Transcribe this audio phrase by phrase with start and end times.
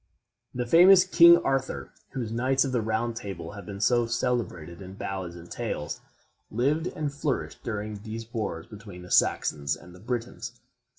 [0.55, 4.95] The famous King Arthur, whose Knights of the Round Table have been so celebrated in
[4.95, 6.01] ballads and tales,
[6.49, 10.53] lived and flourished during these wars between the Saxons and the Britons.